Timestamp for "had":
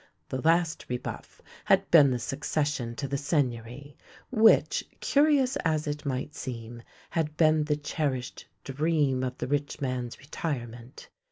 1.65-1.91, 7.11-7.37